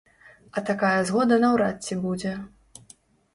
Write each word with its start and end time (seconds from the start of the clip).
А 0.55 0.61
такая 0.69 1.01
згода 1.09 1.37
наўрад 1.43 1.77
ці 1.89 1.99
будзе. 2.07 2.33